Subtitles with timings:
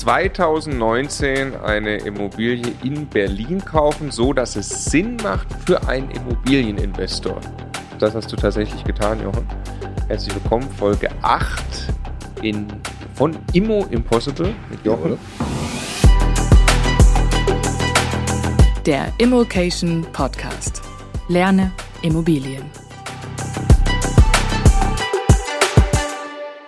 [0.00, 7.40] 2019 eine Immobilie in Berlin kaufen, so dass es Sinn macht für einen Immobilieninvestor.
[8.00, 9.46] Das hast du tatsächlich getan, Jochen.
[10.08, 11.54] Herzlich willkommen, Folge 8
[12.42, 12.66] in,
[13.14, 15.16] von Immo Impossible mit Jochen.
[18.84, 20.82] Der Immokation Podcast.
[21.28, 21.70] Lerne
[22.02, 22.64] Immobilien.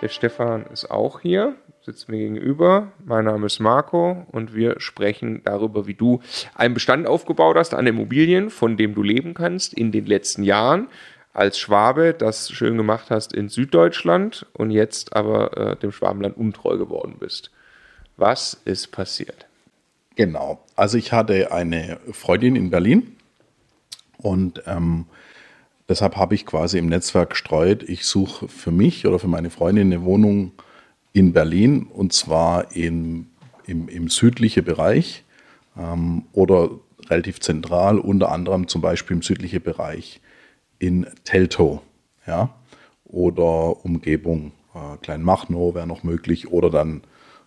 [0.01, 1.55] Der Stefan ist auch hier,
[1.87, 2.91] sitzt mir gegenüber.
[3.05, 6.19] Mein Name ist Marco und wir sprechen darüber, wie du
[6.53, 10.89] einen Bestand aufgebaut hast an Immobilien, von dem du leben kannst in den letzten Jahren.
[11.31, 16.77] Als Schwabe das schön gemacht hast in Süddeutschland und jetzt aber äh, dem Schwabenland untreu
[16.77, 17.51] geworden bist.
[18.17, 19.45] Was ist passiert?
[20.15, 20.59] Genau.
[20.75, 23.15] Also ich hatte eine Freundin in Berlin
[24.17, 25.05] und ähm,
[25.89, 29.87] Deshalb habe ich quasi im Netzwerk gestreut, ich suche für mich oder für meine Freundin
[29.87, 30.51] eine Wohnung
[31.17, 33.27] in Berlin und zwar in,
[33.65, 35.23] im, im südlichen Bereich
[35.75, 36.69] ähm, oder
[37.09, 40.21] relativ zentral, unter anderem zum Beispiel im südlichen Bereich
[40.77, 41.81] in Teltow
[42.27, 42.53] ja,
[43.05, 44.51] oder Umgebung.
[44.75, 47.01] Äh, Kleinmachnow wäre noch möglich oder dann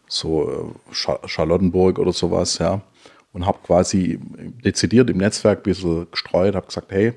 [0.08, 2.58] so äh, Charlottenburg oder sowas.
[2.58, 2.80] Ja.
[3.32, 4.18] Und habe quasi
[4.64, 7.12] dezidiert im Netzwerk ein bisschen gestreut, habe gesagt, hey,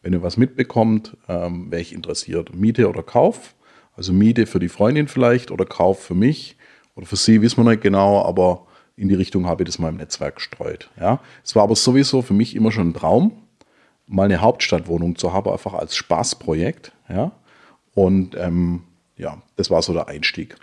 [0.00, 2.54] wenn ihr was mitbekommt, ähm, wäre ich interessiert.
[2.54, 3.54] Miete oder Kauf.
[3.98, 6.56] Also Miete für die Freundin vielleicht oder Kauf für mich
[6.94, 8.64] oder für sie, wissen wir nicht genau, aber
[8.96, 10.88] in die Richtung habe ich das mal im Netzwerk gestreut.
[11.00, 11.18] Ja.
[11.44, 13.32] Es war aber sowieso für mich immer schon ein Traum,
[14.06, 16.92] mal eine Hauptstadtwohnung zu haben, einfach als Spaßprojekt.
[17.08, 17.32] Ja.
[17.92, 18.84] Und ähm,
[19.16, 20.54] ja, das war so der Einstieg.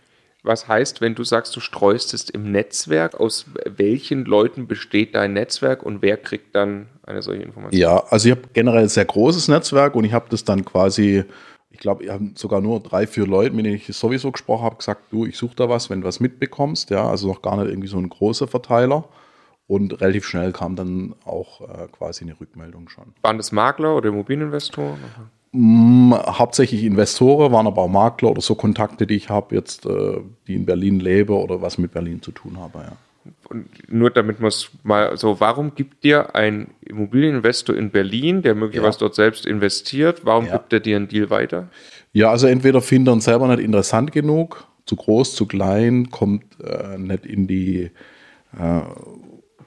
[0.41, 5.33] Was heißt, wenn du sagst, du streust es im Netzwerk, aus welchen Leuten besteht dein
[5.33, 7.81] Netzwerk und wer kriegt dann eine solche Information?
[7.81, 11.25] Ja, also ich habe generell ein sehr großes Netzwerk und ich habe das dann quasi,
[11.75, 14.77] ich glaube, ich habe sogar nur drei, vier Leute, mit denen ich sowieso gesprochen habe,
[14.77, 17.67] gesagt, du, ich suche da was, wenn du was mitbekommst, ja, also noch gar nicht
[17.67, 19.03] irgendwie so ein großer Verteiler.
[19.67, 23.05] Und relativ schnell kam dann auch äh, quasi eine Rückmeldung schon.
[23.23, 24.99] Waren das Makler oder Immobilieninvestoren?
[25.51, 30.21] Mm, hauptsächlich Investoren, waren aber auch Makler oder so Kontakte, die ich habe jetzt, äh,
[30.47, 32.91] die in Berlin lebe oder was mit Berlin zu tun habe, ja.
[33.49, 38.55] Und nur damit man es mal so, warum gibt dir ein Immobilieninvestor in Berlin, der
[38.55, 38.99] möglicherweise ja.
[39.01, 40.53] dort selbst investiert, warum ja.
[40.53, 41.69] gibt er dir einen Deal weiter?
[42.13, 46.43] Ja, also entweder findet er ihn selber nicht interessant genug, zu groß, zu klein, kommt
[46.63, 47.91] äh, nicht in die
[48.57, 48.81] äh,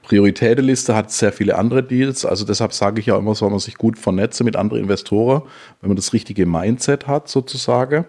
[0.09, 2.25] Prioritätenliste hat sehr viele andere Deals.
[2.25, 5.43] Also deshalb sage ich ja immer, soll man sich gut vernetzen mit anderen Investoren,
[5.81, 8.05] wenn man das richtige Mindset hat sozusagen,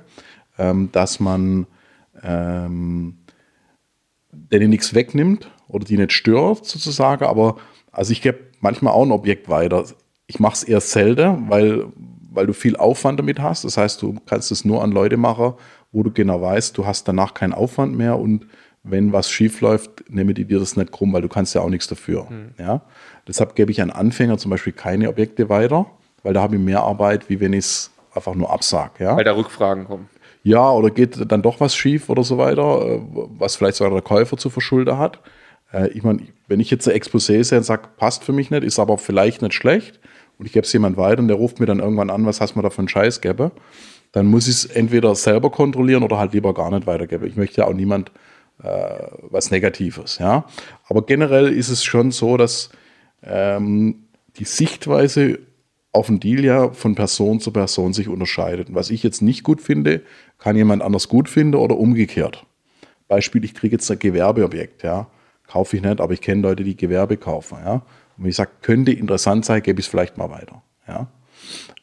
[0.56, 1.66] ähm, dass man
[2.22, 3.18] ähm,
[4.32, 7.24] denen nichts wegnimmt oder die nicht stört sozusagen.
[7.24, 7.56] Aber
[7.92, 9.84] also ich gebe manchmal auch ein Objekt weiter.
[10.26, 11.86] Ich mache es eher selten, weil,
[12.30, 13.64] weil du viel Aufwand damit hast.
[13.64, 15.54] Das heißt, du kannst es nur an Leute machen,
[15.92, 18.46] wo du genau weißt, du hast danach keinen Aufwand mehr und
[18.82, 21.68] wenn was schief läuft, nehme die dir das nicht krumm, weil du kannst ja auch
[21.68, 22.26] nichts dafür.
[22.30, 22.54] Mhm.
[22.58, 22.82] Ja?
[23.28, 25.86] Deshalb gebe ich an Anfänger zum Beispiel keine Objekte weiter,
[26.22, 29.04] weil da habe ich mehr Arbeit, wie wenn ich es einfach nur absage.
[29.04, 29.16] Ja?
[29.16, 30.08] Weil da Rückfragen kommen.
[30.42, 33.00] Ja, oder geht dann doch was schief oder so weiter, äh,
[33.38, 35.20] was vielleicht sogar der Käufer zu verschulden hat.
[35.72, 38.64] Äh, ich meine, wenn ich jetzt ein Exposé sehe und sage, passt für mich nicht,
[38.64, 40.00] ist aber vielleicht nicht schlecht,
[40.40, 42.54] und ich gebe es jemand weiter und der ruft mir dann irgendwann an, was hast
[42.54, 43.52] du mir da für einen Scheiß gäbe,
[44.12, 47.26] dann muss ich es entweder selber kontrollieren oder halt lieber gar nicht weitergeben.
[47.26, 48.10] Ich möchte ja auch niemand
[48.62, 50.16] äh, was Negatives.
[50.16, 50.46] Ja?
[50.88, 52.70] Aber generell ist es schon so, dass
[53.22, 54.06] ähm,
[54.38, 55.40] die Sichtweise
[55.92, 58.68] auf den Deal ja von Person zu Person sich unterscheidet.
[58.68, 60.02] Und was ich jetzt nicht gut finde,
[60.38, 62.46] kann jemand anders gut finden oder umgekehrt.
[63.08, 65.08] Beispiel, ich kriege jetzt ein Gewerbeobjekt, ja.
[65.48, 67.82] Kaufe ich nicht, aber ich kenne Leute, die Gewerbe kaufen, ja.
[68.16, 70.62] Und ich sage, könnte interessant sein, gebe ich es vielleicht mal weiter.
[70.86, 71.08] Ja.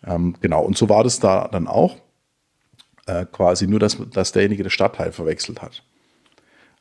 [0.06, 1.98] Ähm, genau, und so war das da dann auch.
[3.08, 5.84] Äh, quasi nur, dass, dass derjenige den Stadtteil verwechselt hat.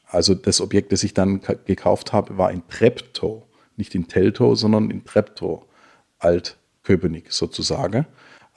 [0.07, 3.43] Also das Objekt, das ich dann gekauft habe, war in Treptow.
[3.77, 5.65] Nicht in Teltow, sondern in Treptow.
[6.87, 8.07] Altköpenick sozusagen.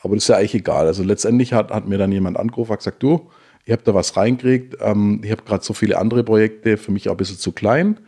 [0.01, 0.87] Aber das ist ja eigentlich egal.
[0.87, 3.29] Also letztendlich hat, hat mir dann jemand angerufen und gesagt, du,
[3.65, 4.77] ich habe da was reingekriegt.
[4.81, 7.99] Ähm, ich habe gerade so viele andere Projekte, für mich auch ein bisschen zu klein.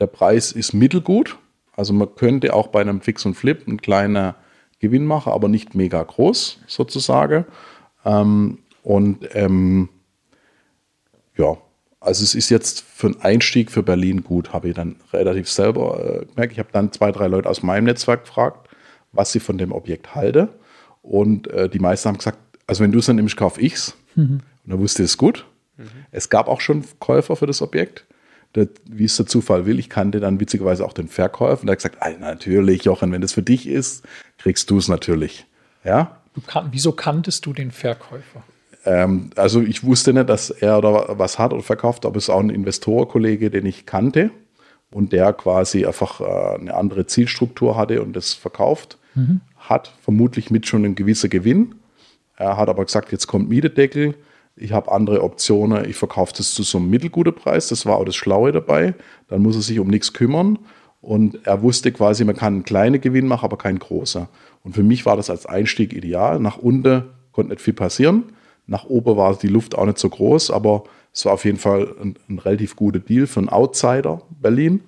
[0.00, 1.38] Der Preis ist mittelgut.
[1.76, 4.34] Also man könnte auch bei einem Fix und Flip einen kleinen
[4.78, 7.44] Gewinn machen, aber nicht mega groß sozusagen.
[8.04, 9.88] Ähm, und ähm,
[11.36, 11.56] ja,
[12.00, 16.22] also es ist jetzt für einen Einstieg für Berlin gut, habe ich dann relativ selber
[16.22, 16.52] äh, gemerkt.
[16.52, 18.68] Ich habe dann zwei, drei Leute aus meinem Netzwerk gefragt,
[19.14, 20.48] was sie von dem Objekt halten.
[21.02, 23.96] Und äh, die meisten haben gesagt, also wenn du es dann nimmst, kaufe ich es.
[24.14, 24.40] Mhm.
[24.64, 25.46] Und dann wusste ich es gut.
[25.76, 25.88] Mhm.
[26.10, 28.04] Es gab auch schon Käufer für das Objekt.
[28.54, 31.72] Der, wie es der Zufall will, ich kannte dann witzigerweise auch den Verkäufer und er
[31.72, 34.04] hat gesagt, ah, natürlich, Jochen, wenn das für dich ist,
[34.38, 35.44] kriegst du es natürlich.
[35.82, 36.20] Ja?
[36.46, 38.44] Kan wieso kanntest du den Verkäufer?
[38.84, 42.30] Ähm, also ich wusste nicht, dass er da was hat oder verkauft, aber es ist
[42.30, 44.30] auch ein Investorkollege, den ich kannte
[44.92, 49.40] und der quasi einfach äh, eine andere Zielstruktur hatte und das verkauft mhm.
[49.56, 51.74] hat, vermutlich mit schon einem gewissen Gewinn.
[52.36, 54.14] Er hat aber gesagt, jetzt kommt Mietedeckel,
[54.56, 58.04] ich habe andere Optionen, ich verkaufe das zu so einem mittelguten Preis, das war auch
[58.04, 58.94] das Schlaue dabei,
[59.28, 60.58] dann muss er sich um nichts kümmern
[61.04, 64.26] und er wusste quasi, man kann einen kleinen Gewinn machen, aber keinen großen.
[64.62, 66.40] Und für mich war das als Einstieg ideal.
[66.40, 68.24] Nach unten konnte nicht viel passieren.
[68.66, 71.94] Nach oben war die Luft auch nicht so groß, aber es war auf jeden Fall
[72.02, 74.72] ein, ein relativ guter Deal für einen Outsider Berlin.
[74.72, 74.80] Mhm.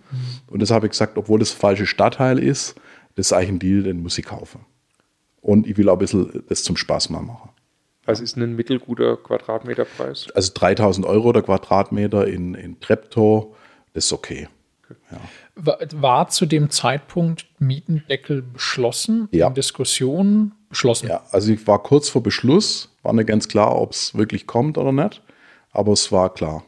[0.48, 2.76] Und das habe ich gesagt, obwohl das falsche Stadtteil ist,
[3.16, 4.64] das ist eigentlich ein Deal, den muss ich kaufen.
[5.40, 7.50] Und ich will auch ein bisschen das zum Spaß mal machen.
[8.04, 10.28] Was ist ein mittelguter Quadratmeterpreis?
[10.34, 13.56] Also 3000 Euro der Quadratmeter in, in Treptow,
[13.94, 14.48] das ist okay.
[14.84, 14.98] okay.
[15.10, 15.20] Ja.
[15.56, 19.28] War, war, zu dem Zeitpunkt Mietendeckel beschlossen?
[19.32, 19.48] Ja.
[19.48, 21.08] In Diskussionen beschlossen?
[21.08, 24.78] Ja, also ich war kurz vor Beschluss, war nicht ganz klar, ob es wirklich kommt
[24.78, 25.22] oder nicht,
[25.72, 26.64] aber es war klar.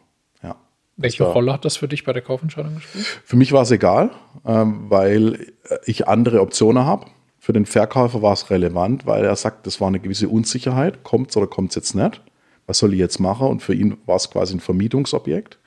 [0.99, 3.07] Welche Rolle hat das für dich bei der Kaufentscheidung gespielt?
[3.25, 4.11] Für mich war es egal,
[4.45, 5.53] ähm, weil
[5.87, 7.07] ich andere Optionen habe.
[7.39, 11.05] Für den Verkäufer war es relevant, weil er sagt, das war eine gewisse Unsicherheit.
[11.05, 12.21] Kommt es oder kommt es jetzt nicht?
[12.67, 13.47] Was soll ich jetzt machen?
[13.47, 15.59] Und für ihn war es quasi ein Vermietungsobjekt.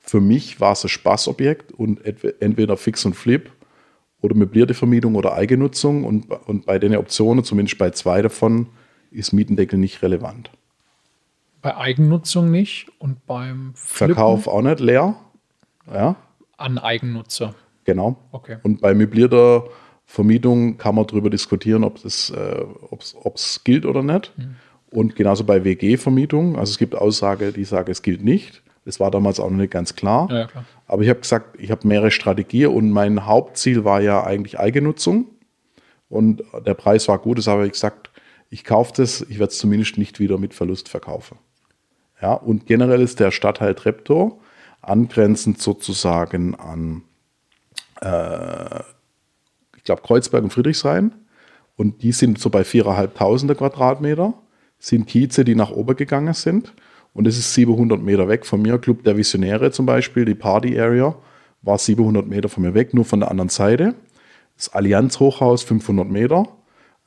[0.00, 3.50] Für mich war es ein Spaßobjekt und entweder Fix und Flip
[4.20, 6.04] oder möblierte Vermietung oder Eigennutzung.
[6.04, 8.68] Und, und bei den Optionen, zumindest bei zwei davon,
[9.10, 10.50] ist Mietendeckel nicht relevant.
[11.64, 14.14] Bei Eigennutzung nicht und beim Flippen?
[14.14, 15.16] Verkauf auch nicht leer.
[15.90, 16.16] Ja.
[16.58, 17.54] An Eigennutzer.
[17.84, 18.18] Genau.
[18.32, 18.58] Okay.
[18.62, 19.64] Und bei möblierter
[20.04, 22.66] Vermietung kann man darüber diskutieren, ob es äh,
[23.64, 24.34] gilt oder nicht.
[24.36, 24.56] Mhm.
[24.90, 26.58] Und genauso bei WG-Vermietung.
[26.58, 28.62] Also es gibt Aussage, die sagen, es gilt nicht.
[28.84, 30.30] Das war damals auch noch nicht ganz klar.
[30.30, 30.66] Ja, klar.
[30.86, 35.28] Aber ich habe gesagt, ich habe mehrere Strategien und mein Hauptziel war ja eigentlich Eigennutzung.
[36.10, 38.10] Und der Preis war gut, deshalb habe ich gesagt,
[38.50, 41.38] ich kaufe das, ich werde es zumindest nicht wieder mit Verlust verkaufen.
[42.24, 44.40] Ja, und generell ist der Stadtteil Treptow
[44.80, 47.02] angrenzend sozusagen an
[48.00, 48.80] äh,
[49.76, 51.12] ich glaube, Kreuzberg und Friedrichshain.
[51.76, 54.32] Und die sind so bei 4.500 Quadratmeter.
[54.78, 56.72] Sind Kieze, die nach oben gegangen sind.
[57.12, 58.78] Und es ist 700 Meter weg von mir.
[58.78, 61.14] Club der Visionäre zum Beispiel, die Party Area,
[61.60, 63.96] war 700 Meter von mir weg, nur von der anderen Seite.
[64.56, 66.48] Das Allianz Hochhaus 500 Meter.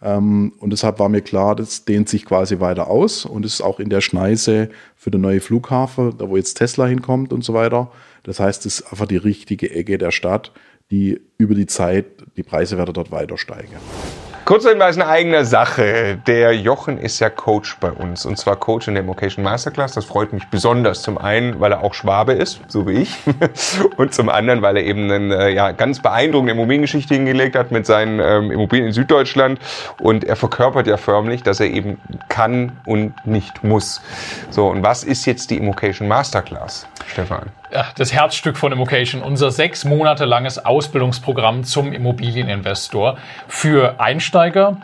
[0.02, 3.80] Ähm, und deshalb war mir klar, das dehnt sich quasi weiter aus und ist auch
[3.80, 7.92] in der Schneise für den neuen Flughafen, da wo jetzt Tesla hinkommt und so weiter.
[8.24, 10.52] Das heißt, es ist einfach die richtige Ecke der Stadt,
[10.92, 12.06] die über die Zeit,
[12.36, 13.76] die Preise werden dort weiter steigen.
[14.48, 16.20] Kurzer Hinweis in eigener Sache.
[16.26, 19.92] Der Jochen ist ja Coach bei uns und zwar Coach in der Vocation Masterclass.
[19.92, 21.02] Das freut mich besonders.
[21.02, 23.14] Zum einen, weil er auch Schwabe ist, so wie ich,
[23.98, 28.22] und zum anderen, weil er eben eine ja, ganz beeindruckende Immobiliengeschichte hingelegt hat mit seinen
[28.22, 29.60] ähm, Immobilien in Süddeutschland
[30.00, 34.02] und er verkörpert ja förmlich, dass er eben kann und nicht muss.
[34.50, 37.52] So, und was ist jetzt die Immocation Masterclass, Stefan?
[37.96, 43.18] das Herzstück von Immocation, unser sechs Monate langes Ausbildungsprogramm zum Immobilieninvestor
[43.48, 44.37] für Einsteiger,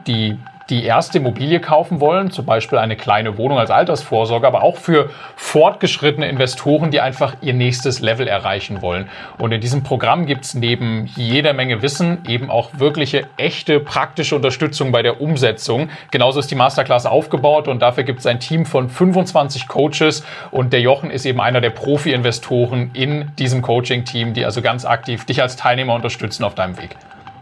[0.08, 0.38] die
[0.70, 5.10] die erste Immobilie kaufen wollen, zum Beispiel eine kleine Wohnung als Altersvorsorge, aber auch für
[5.36, 9.10] fortgeschrittene Investoren, die einfach ihr nächstes Level erreichen wollen.
[9.38, 14.92] Und in diesem Programm gibt's neben jeder Menge Wissen eben auch wirkliche, echte, praktische Unterstützung
[14.92, 15.90] bei der Umsetzung.
[16.12, 20.82] Genauso ist die Masterclass aufgebaut und dafür gibt's ein Team von 25 Coaches und der
[20.82, 25.56] Jochen ist eben einer der Profi-Investoren in diesem Coaching-Team, die also ganz aktiv dich als
[25.56, 26.95] Teilnehmer unterstützen auf deinem Weg.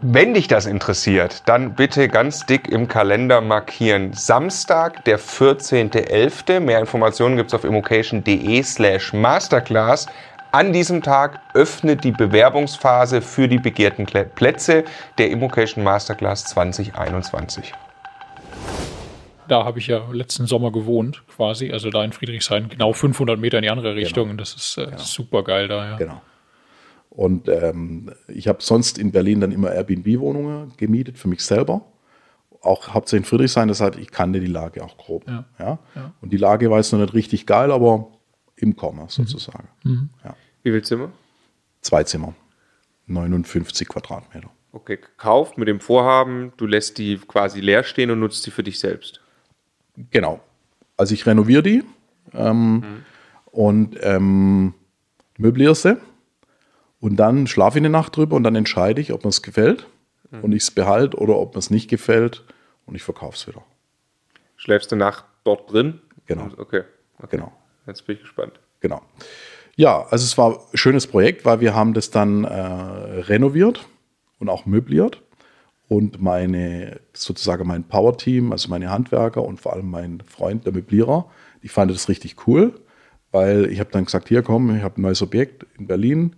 [0.04, 4.12] Wenn dich das interessiert, dann bitte ganz dick im Kalender markieren.
[4.14, 6.58] Samstag, der 14.11.
[6.58, 10.08] Mehr Informationen gibt's auf immocation.de slash masterclass.
[10.50, 14.82] An diesem Tag öffnet die Bewerbungsphase für die begehrten Plätze
[15.18, 17.72] der Immocation Masterclass 2021.
[19.46, 23.58] Da habe ich ja letzten Sommer gewohnt, quasi, also da in Friedrichshain, genau 500 Meter
[23.58, 24.24] in die andere Richtung.
[24.24, 24.32] Genau.
[24.32, 24.98] Und das ist äh, genau.
[24.98, 25.96] super geil da, ja.
[25.96, 26.20] Genau.
[27.14, 31.84] Und ähm, ich habe sonst in Berlin dann immer Airbnb-Wohnungen gemietet für mich selber.
[32.62, 35.28] Auch hauptsächlich in Friedrichshain, das heißt, ich kannte die Lage auch grob.
[35.28, 35.44] Ja.
[35.58, 35.78] ja?
[35.94, 36.14] ja.
[36.22, 38.08] Und die Lage war jetzt noch nicht richtig geil, aber
[38.56, 39.68] im Komma sozusagen.
[39.84, 39.92] Mhm.
[39.92, 40.10] mhm.
[40.24, 40.36] Ja.
[40.62, 41.12] Wie viel Zimmer?
[41.82, 42.34] Zwei Zimmer.
[43.08, 44.48] 59 Quadratmeter.
[44.72, 48.62] Okay, gekauft mit dem Vorhaben, du lässt die quasi leer stehen und nutzt sie für
[48.62, 49.20] dich selbst.
[50.10, 50.40] Genau.
[50.96, 51.82] Also ich renoviere die
[52.32, 53.04] ähm, mhm.
[53.50, 54.72] und ähm,
[55.36, 55.98] möbliere sie
[57.02, 59.88] und dann schlafe ich eine Nacht drüber und dann entscheide ich, ob mir es gefällt
[60.30, 60.40] mhm.
[60.42, 62.44] und ich es behalte oder ob mir es nicht gefällt
[62.86, 63.62] und ich verkaufe es wieder.
[64.56, 66.00] Schläfst du Nacht dort drin?
[66.26, 66.44] Genau.
[66.56, 66.84] Okay.
[67.18, 67.36] okay.
[67.36, 67.52] Genau.
[67.88, 68.52] Jetzt bin ich gespannt.
[68.78, 69.02] Genau.
[69.74, 73.84] Ja, also es war ein schönes Projekt, weil wir haben das dann äh, renoviert
[74.38, 75.20] und auch möbliert.
[75.88, 81.28] Und meine, sozusagen mein Power-Team, also meine Handwerker und vor allem mein Freund, der Möblierer,
[81.62, 82.80] Ich fand das richtig cool,
[83.32, 86.36] weil ich habe dann gesagt, hier komm, ich habe ein neues Objekt in Berlin,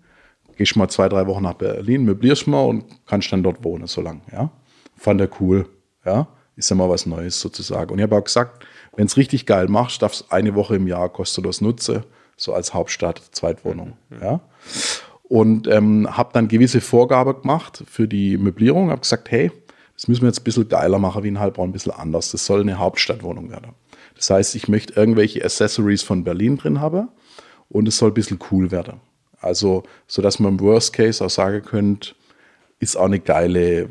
[0.57, 4.01] gehst mal zwei, drei Wochen nach Berlin, möblierst mal und kannst dann dort wohnen so
[4.01, 4.21] lange.
[4.33, 4.51] Ja?
[4.97, 5.69] Fand er cool.
[6.05, 6.29] Ja?
[6.57, 7.91] Ist ja mal was Neues sozusagen.
[7.91, 8.65] Und ich habe auch gesagt,
[8.97, 12.05] wenn es richtig geil machst, darfst du eine Woche im Jahr kostenlos nutzen,
[12.37, 13.95] so als Hauptstadt, Zweitwohnung.
[14.21, 14.41] Ja?
[15.25, 18.91] Und ähm, habe dann gewisse Vorgaben gemacht für die Möblierung.
[18.91, 19.51] Habe gesagt, hey,
[19.95, 22.31] das müssen wir jetzt ein bisschen geiler machen wie in Heilbronn, ein bisschen anders.
[22.31, 23.73] Das soll eine Hauptstadtwohnung werden.
[24.17, 27.09] Das heißt, ich möchte irgendwelche Accessories von Berlin drin haben
[27.69, 29.01] und es soll ein bisschen cool werden.
[29.41, 32.15] Also, so dass man im Worst Case auch sagen könnte,
[32.79, 33.89] ist auch eine geile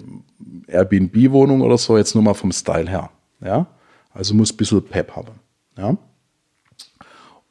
[0.68, 3.10] Airbnb-Wohnung oder so, jetzt nur mal vom Style her.
[3.42, 3.68] Ja?
[4.14, 5.40] Also muss ein bisschen Pep haben.
[5.78, 5.98] Ja?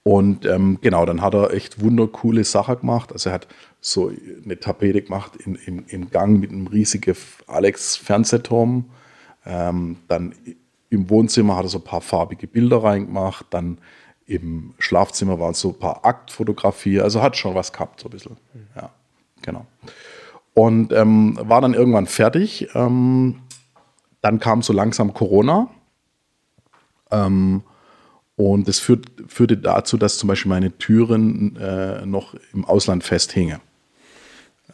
[0.04, 3.12] Und ähm, genau, dann hat er echt wundercoole Sachen gemacht.
[3.12, 3.48] Also er hat
[3.80, 4.10] so
[4.44, 8.86] eine Tapete gemacht in, im, im Gang mit einem riesigen Alex-Fernsehturm.
[9.46, 10.34] Ähm, dann
[10.90, 13.46] im Wohnzimmer hat er so ein paar farbige Bilder reingemacht.
[13.50, 13.78] Dann
[14.34, 17.02] im Schlafzimmer waren so ein paar Aktfotografien.
[17.02, 18.36] Also hat schon was gehabt, so ein bisschen.
[18.74, 18.90] Ja,
[19.42, 19.66] genau.
[20.54, 22.68] Und ähm, war dann irgendwann fertig.
[22.74, 23.40] Ähm,
[24.20, 25.68] dann kam so langsam Corona.
[27.10, 27.62] Ähm,
[28.36, 33.60] und das führt, führte dazu, dass zum Beispiel meine Türen äh, noch im Ausland festhingen.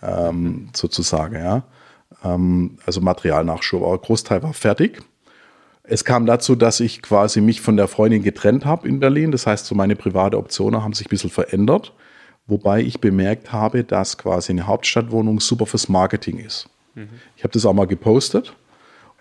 [0.03, 1.65] Ähm, sozusagen, ja.
[2.25, 5.03] Ähm, also Materialnachschub, aber Großteil war fertig.
[5.91, 9.33] Es kam dazu, dass ich quasi mich von der Freundin getrennt habe in Berlin.
[9.33, 11.95] Das heißt, so meine private Optionen haben sich ein bisschen verändert.
[12.47, 16.69] Wobei ich bemerkt habe, dass quasi eine Hauptstadtwohnung super fürs Marketing ist.
[16.95, 17.09] Mhm.
[17.37, 18.55] Ich habe das auch mal gepostet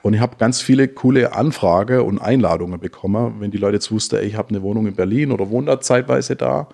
[0.01, 4.17] und ich habe ganz viele coole Anfragen und Einladungen bekommen, wenn die Leute jetzt wussten,
[4.17, 6.67] ey, ich habe eine Wohnung in Berlin oder wohne da zeitweise da.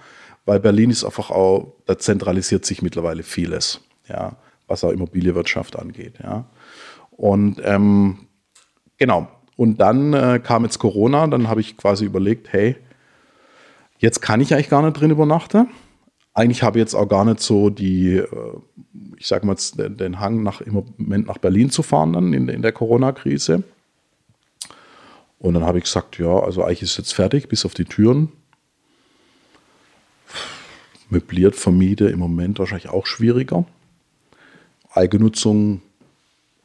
[0.45, 4.35] Weil Berlin ist einfach auch, da zentralisiert sich mittlerweile vieles, ja,
[4.67, 6.15] was auch Immobilienwirtschaft angeht.
[6.21, 6.45] Ja.
[7.12, 8.27] Und ähm,
[8.97, 12.75] genau, und dann äh, kam jetzt Corona, dann habe ich quasi überlegt, hey,
[14.00, 15.69] jetzt kann ich eigentlich gar nicht drin übernachten.
[16.33, 18.27] Eigentlich habe ich jetzt auch gar nicht so die, äh,
[19.17, 22.50] ich sage mal jetzt, den Hang nach, im Moment nach Berlin zu fahren dann in,
[22.50, 23.63] in der Corona-Krise.
[25.38, 28.31] Und dann habe ich gesagt, ja, also eigentlich ist jetzt fertig, bis auf die Türen.
[31.10, 33.65] Möbliert vermiete im Moment wahrscheinlich auch schwieriger.
[34.93, 35.81] Eigennutzung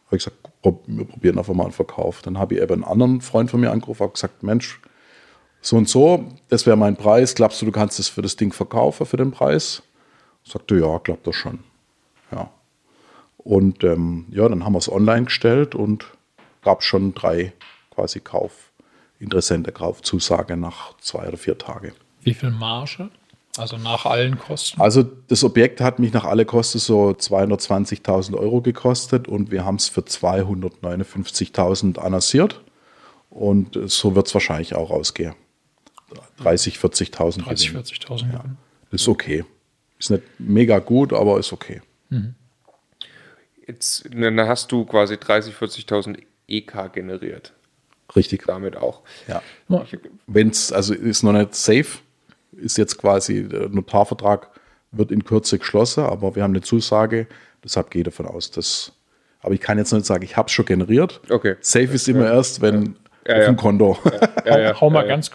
[0.07, 2.23] habe ich gesagt, wir probieren einfach mal einen Verkauf.
[2.23, 4.81] Dann habe ich eben einen anderen Freund von mir angerufen und gesagt, Mensch,
[5.61, 7.35] so und so, das wäre mein Preis.
[7.35, 9.83] Glaubst du, du kannst das für das Ding verkaufen für den Preis?
[10.45, 11.61] Sagte, ja, glaubt das schon.
[12.33, 12.51] Ja.
[13.39, 16.07] Und ähm, ja, dann haben wir es online gestellt und
[16.63, 17.53] gab schon drei
[17.91, 18.71] quasi Kauf,
[19.19, 21.93] interessante Kaufzusage nach zwei oder vier Tagen.
[22.23, 23.11] Wie viel Marge?
[23.59, 24.81] Also nach allen Kosten?
[24.81, 29.77] Also das Objekt hat mich nach alle Kosten so 220.000 Euro gekostet und wir haben
[29.77, 32.63] es für 259.000 annonciert.
[33.31, 35.35] Und so wird es wahrscheinlich auch ausgehen.
[36.39, 37.45] 30, 40.000.
[37.45, 38.33] 30, 40.000.
[38.33, 38.45] Ja.
[38.91, 39.45] Ist okay.
[39.99, 41.83] Ist nicht mega gut, aber ist okay.
[42.09, 42.35] Mhm.
[43.67, 47.53] Jetzt dann hast du quasi 30, 40.000 EK generiert.
[48.17, 48.45] Richtig.
[48.47, 49.03] Damit auch.
[49.27, 49.43] Ja.
[50.27, 51.99] Wenn es, also ist noch nicht safe,
[52.59, 54.51] ist jetzt quasi, der Notarvertrag
[54.93, 57.27] wird in Kürze geschlossen, aber wir haben eine Zusage,
[57.63, 58.93] deshalb gehe ich davon aus, dass.
[59.41, 61.21] Aber ich kann jetzt nicht sagen, ich habe es schon generiert.
[61.31, 61.55] Okay.
[61.61, 62.97] Safe ist immer erst, wenn
[63.27, 63.39] ja.
[63.39, 63.97] auf dem Konto.
[64.81, 65.31] hau, mal ganz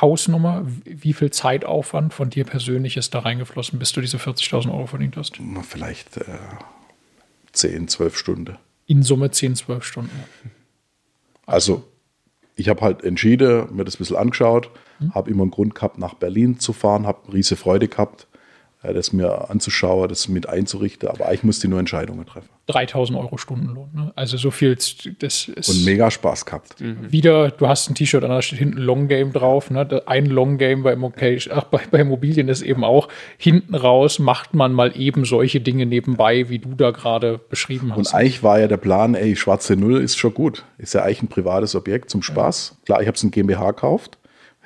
[0.00, 4.86] Hausnummer, wie viel Zeitaufwand von dir persönlich ist da reingeflossen, bis du diese 40.000 Euro
[4.86, 5.38] verdient hast?
[5.62, 6.24] Vielleicht äh,
[7.52, 8.58] 10, 12 Stunden.
[8.86, 10.24] In Summe 10, 12 Stunden.
[11.46, 11.84] Also,
[12.56, 15.14] ich habe halt entschieden, mir das ein bisschen angeschaut, hm.
[15.14, 18.26] habe immer einen Grund gehabt, nach Berlin zu fahren, habe riesige Freude gehabt,
[18.82, 22.48] das mir anzuschauen, das mit einzurichten, aber eigentlich musste ich nur Entscheidungen treffen.
[22.66, 23.88] 3000 Euro Stundenlohn.
[23.94, 24.12] Ne?
[24.16, 25.68] Also so viel, das ist.
[25.68, 26.80] Und mega Spaß gehabt.
[26.80, 27.10] Mhm.
[27.10, 29.70] Wieder, du hast ein T-Shirt an, da steht hinten Long Game drauf.
[29.70, 30.02] Ne?
[30.06, 34.72] Ein Long Game bei, ach, bei, bei Immobilien ist eben auch, hinten raus macht man
[34.72, 37.98] mal eben solche Dinge nebenbei, wie du da gerade beschrieben hast.
[37.98, 40.64] Und eigentlich war ja der Plan, ey, schwarze Null ist schon gut.
[40.78, 42.76] Ist ja eigentlich ein privates Objekt zum Spaß.
[42.78, 42.84] Ja.
[42.84, 44.18] Klar, ich habe es in GmbH gekauft.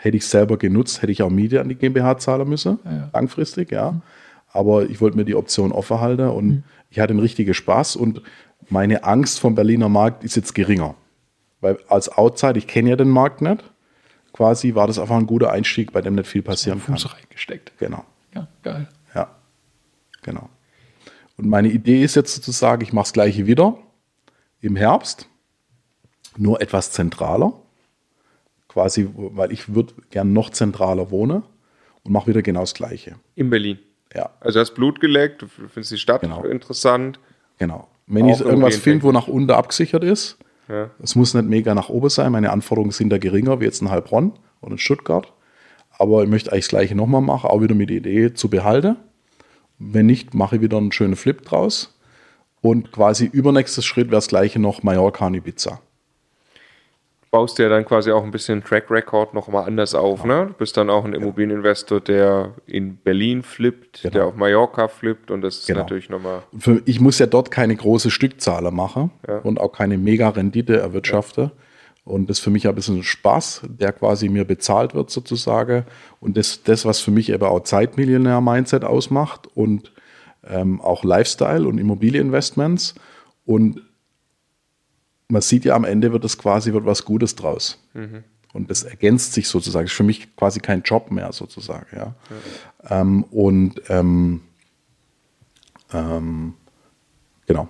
[0.03, 3.11] Hätte ich selber genutzt, hätte ich auch Miete an die GmbH zahlen müssen, ja.
[3.13, 3.93] langfristig, ja.
[3.93, 4.03] Mhm.
[4.53, 6.63] Aber ich wollte mir die Option offen halten und mhm.
[6.89, 8.23] ich hatte einen richtigen Spaß und
[8.71, 10.95] meine Angst vom Berliner Markt ist jetzt geringer.
[11.61, 13.63] Weil als Outside, ich kenne ja den Markt nicht,
[14.33, 17.13] quasi war das einfach ein guter Einstieg, bei dem nicht viel passieren Fuß kann.
[17.13, 17.73] reingesteckt.
[17.79, 18.05] Genau.
[18.35, 18.89] Ja, geil.
[19.15, 19.29] Ja,
[20.23, 20.49] genau.
[21.37, 23.77] Und meine Idee ist jetzt sozusagen, ich mache das gleiche wieder
[24.61, 25.29] im Herbst,
[26.37, 27.60] nur etwas zentraler.
[28.71, 31.43] Quasi, weil ich würde gern noch zentraler wohnen
[32.05, 33.17] und mache wieder genau das Gleiche.
[33.35, 33.81] In Berlin?
[34.15, 34.31] Ja.
[34.39, 36.45] Also hast Blut geleckt, du findest die Stadt genau.
[36.45, 37.19] interessant.
[37.59, 37.89] Genau.
[38.07, 40.39] Wenn ich irgendwas finde, wo nach unten abgesichert ist,
[41.03, 41.19] es ja.
[41.19, 44.35] muss nicht mega nach oben sein, meine Anforderungen sind da geringer, wie jetzt in Heilbronn
[44.61, 45.33] oder in Stuttgart.
[45.99, 48.97] aber ich möchte eigentlich das gleiche nochmal machen, auch wieder mit der Idee zu behalten.
[49.81, 51.99] Wenn nicht, mache ich wieder einen schönen Flip draus.
[52.61, 55.81] Und quasi übernächstes Schritt wäre das gleiche noch Mallorca und Ibiza.
[57.33, 60.47] Baust du ja dann quasi auch ein bisschen Track Record nochmal anders auf, ne?
[60.49, 64.13] Du bist dann auch ein Immobilieninvestor, der in Berlin flippt, Genau.
[64.13, 65.81] der auf Mallorca flippt und das ist Genau.
[65.81, 66.43] natürlich nochmal.
[66.59, 69.39] Für, ich muss ja dort keine große Stückzahler machen Ja.
[69.39, 71.53] und auch keine Mega-Rendite erwirtschaften.
[72.03, 75.85] Und das ist für mich ein bisschen Spaß, der quasi mir bezahlt wird sozusagen.
[76.19, 79.93] Und das, das was für mich eben auch Zeitmillionär-Mindset ausmacht und
[80.49, 82.97] ähm, auch Lifestyle und Immobilieninvestments.
[83.45, 83.83] Und
[85.31, 87.79] man sieht ja am Ende wird es quasi wird was Gutes draus.
[88.53, 89.85] Und das ergänzt sich sozusagen.
[89.85, 91.87] Das ist für mich quasi kein Job mehr sozusagen.
[91.97, 92.15] Ja.
[92.89, 94.41] Ähm, und ähm,
[95.93, 96.55] ähm,
[97.47, 97.69] genau.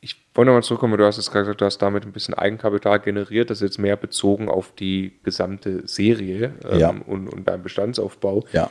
[0.00, 3.00] Ich wollte nochmal zurückkommen, du hast jetzt gerade gesagt, du hast damit ein bisschen Eigenkapital
[3.00, 6.90] generiert, das ist jetzt mehr bezogen auf die gesamte Serie ähm, Ja.
[7.06, 8.44] und, und deinen Bestandsaufbau.
[8.52, 8.70] Ja.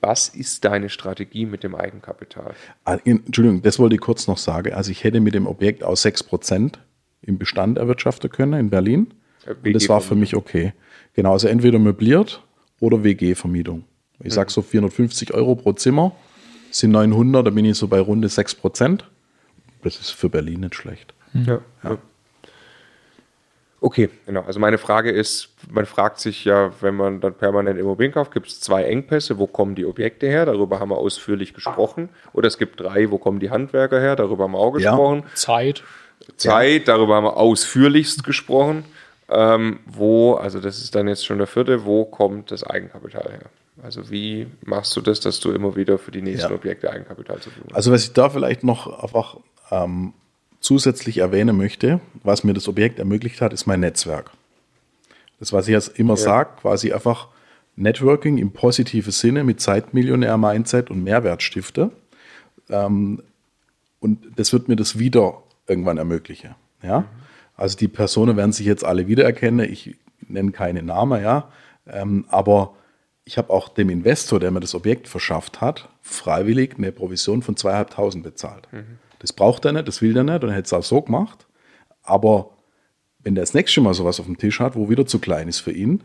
[0.00, 2.54] Was ist deine Strategie mit dem Eigenkapital?
[2.84, 4.72] Ah, Entschuldigung, das wollte ich kurz noch sagen.
[4.72, 6.74] Also ich hätte mit dem Objekt aus 6%
[7.22, 9.12] im Bestand erwirtschaften können in Berlin.
[9.46, 10.72] Ja, Und das war für mich okay.
[11.14, 12.42] Genau, also entweder möbliert
[12.78, 13.84] oder WG-Vermietung.
[14.22, 16.12] Ich sage so 450 Euro pro Zimmer,
[16.70, 19.00] sind 900, da bin ich so bei runde 6%.
[19.82, 21.14] Das ist für Berlin nicht schlecht.
[21.32, 21.60] Ja.
[21.82, 21.98] ja.
[23.82, 24.42] Okay, genau.
[24.42, 28.48] Also meine Frage ist, man fragt sich ja, wenn man dann permanent Immobilien kauft, gibt
[28.48, 30.44] es zwei Engpässe, wo kommen die Objekte her?
[30.44, 32.10] Darüber haben wir ausführlich gesprochen.
[32.34, 34.16] Oder es gibt drei, wo kommen die Handwerker her?
[34.16, 34.90] Darüber haben wir auch Ja.
[34.90, 35.24] gesprochen.
[35.34, 35.82] Zeit.
[36.36, 38.84] Zeit, darüber haben wir ausführlichst gesprochen.
[39.30, 43.50] Ähm, wo, also das ist dann jetzt schon der vierte, wo kommt das Eigenkapital her?
[43.82, 46.54] Also wie machst du das, dass du immer wieder für die nächsten Ja.
[46.56, 47.76] Objekte Eigenkapital zur Verfügung hast?
[47.76, 49.36] Also was ich da vielleicht noch einfach
[49.70, 50.12] ähm,
[50.60, 54.30] zusätzlich erwähnen möchte, was mir das Objekt ermöglicht hat, ist mein Netzwerk.
[55.38, 57.28] Das, was ich jetzt immer sage, quasi einfach
[57.76, 61.90] Networking im positiven Sinne mit Zeitmillionär-Mindset und Mehrwert stifte.
[62.68, 63.22] Ähm,
[64.00, 66.54] und das wird mir das wieder irgendwann ermöglichen.
[66.82, 67.04] Ja?
[67.56, 69.70] Also die Personen werden sich jetzt alle wiedererkennen.
[69.70, 69.96] Ich
[70.28, 71.50] nenne keine Namen, ja.
[71.86, 72.74] Ähm, aber
[73.24, 77.54] ich habe auch dem Investor, der mir das Objekt verschafft hat, freiwillig eine Provision von
[77.54, 78.68] 2.500 bezahlt.
[79.20, 81.46] Das braucht er nicht, das will er nicht und er hätte es auch so gemacht.
[82.02, 82.50] Aber
[83.20, 85.60] wenn der das nächste Mal sowas auf dem Tisch hat, wo wieder zu klein ist
[85.60, 86.02] für ihn,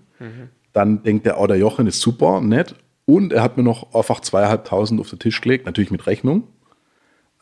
[0.73, 2.75] dann denkt er, oh, der Jochen ist super, nett.
[3.06, 6.47] Und er hat mir noch einfach 2.500 auf den Tisch gelegt, natürlich mit Rechnung.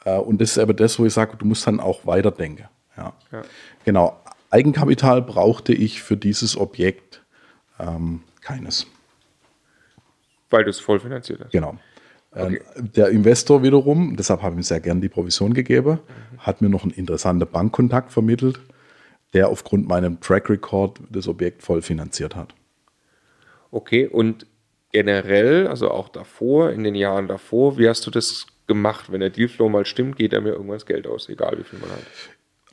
[0.06, 2.66] Äh, Und das ist aber das, wo ich sage, du musst dann auch weiterdenken.
[2.96, 3.14] Ja.
[3.86, 4.20] Genau.
[4.52, 7.24] Eigenkapital brauchte ich für dieses Objekt
[7.80, 8.86] ähm, keines.
[10.52, 11.52] Weil du es voll finanziert hast.
[11.52, 11.78] Genau.
[12.36, 12.62] Okay.
[12.76, 16.00] Ähm, Der Investor wiederum, deshalb habe ich ihm sehr gern die Provision gegeben,
[16.38, 18.60] hat mir noch einen interessanten Bankkontakt vermittelt,
[19.34, 22.54] der aufgrund meinem Track Record das Objekt voll finanziert hat.
[23.72, 24.46] Okay, und
[24.92, 29.12] generell, also auch davor, in den Jahren davor, wie hast du das gemacht?
[29.12, 31.80] Wenn der Dealflow mal stimmt, geht er mir irgendwann das Geld aus, egal wie viel
[31.80, 32.04] man hat.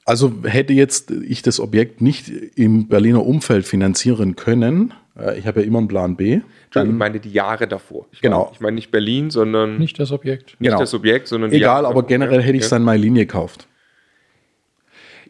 [0.05, 4.93] Also hätte jetzt ich das Objekt nicht im Berliner Umfeld finanzieren können,
[5.37, 8.07] ich habe ja immer einen Plan B, Entschuldigung, ich dann, meine die Jahre davor.
[8.13, 8.45] Ich Genau.
[8.45, 10.57] Meine, ich meine nicht Berlin, sondern nicht, Nicht das Objekt.
[10.61, 10.79] genau.
[10.79, 12.07] das Objekt, sondern egal, Jahre aber davor.
[12.09, 13.67] generell hätte ich es dann meine Linie gekauft.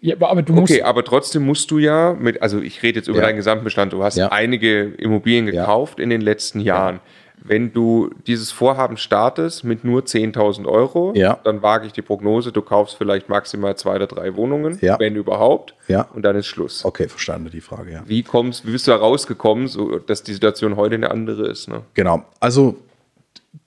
[0.02, 0.72] Ja, aber aber du musst.
[0.72, 3.26] Okay, aber trotzdem musst du ja mit, also ich rede jetzt über Ja.
[3.26, 4.28] deinen Gesamtbestand, du hast Ja.
[4.32, 5.52] einige Immobilien Ja.
[5.62, 7.00] gekauft in den letzten Jahren.
[7.42, 11.38] Wenn du dieses Vorhaben startest mit nur 10.000 Euro, Ja.
[11.44, 14.98] dann wage ich die Prognose, du kaufst vielleicht maximal zwei oder drei Wohnungen, Ja.
[14.98, 16.02] wenn überhaupt, Ja.
[16.14, 16.84] und dann ist Schluss.
[16.84, 18.02] Okay, verstanden die Frage, ja.
[18.06, 21.68] Wie kommst, wie bist du da rausgekommen, so, dass die Situation heute eine andere ist?
[21.68, 21.82] Ne?
[21.94, 22.24] Genau.
[22.40, 22.76] Also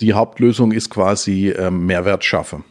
[0.01, 2.63] die Hauptlösung ist quasi ähm, Mehrwert schaffen.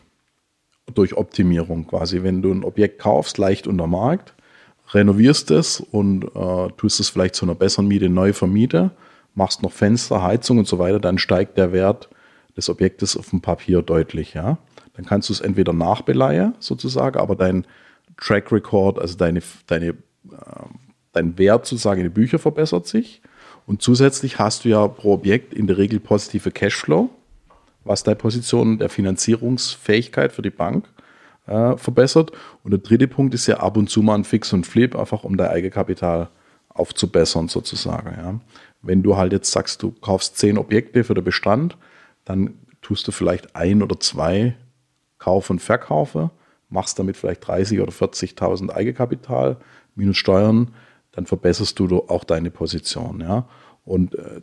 [0.95, 2.23] Durch Optimierung quasi.
[2.23, 4.35] Wenn du ein Objekt kaufst, leicht unter Markt,
[4.93, 8.91] renovierst es und äh, tust es vielleicht zu einer besseren Miete neu vermieten,
[9.35, 12.09] machst noch Fenster, Heizung und so weiter, dann steigt der Wert
[12.57, 14.35] des Objektes auf dem Papier deutlich.
[14.35, 14.59] Ja?
[14.95, 17.67] Dann kannst du es entweder nachbeleihen, sozusagen, aber dein
[18.19, 19.95] Track Record, also deine, deine
[21.13, 23.23] dein Wert sozusagen in die Bücher verbessert sich.
[23.67, 27.11] Und zusätzlich hast du ja pro Objekt in der Regel positive Cashflow,
[27.85, 30.89] was deine Position der Finanzierungsfähigkeit für die Bank
[31.47, 32.33] äh, verbessert.
[32.65, 35.25] Und der dritte Punkt ist ja ab und zu mal ein Fix und Flip, einfach
[35.25, 36.29] um dein Eigenkapital
[36.71, 38.15] aufzubessern sozusagen.
[38.17, 38.41] Ja.
[38.83, 41.77] Wenn du halt jetzt sagst, du kaufst zehn Objekte für den Bestand,
[42.25, 44.57] dann tust du vielleicht ein oder zwei
[45.19, 46.31] Kauf und Verkaufe,
[46.69, 49.57] machst damit vielleicht 30 oder 40.000 Eigenkapital
[49.95, 50.75] minus Steuern,
[51.13, 53.21] dann verbesserst du auch deine Position.
[53.21, 53.47] Ja?
[53.85, 54.41] Und äh,